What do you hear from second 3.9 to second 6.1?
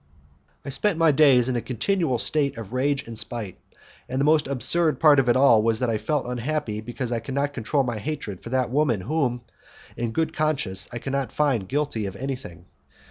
and the most absurd part of it all was that I